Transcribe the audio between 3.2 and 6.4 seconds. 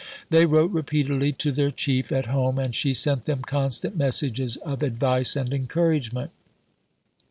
them constant messages of advice and encouragement.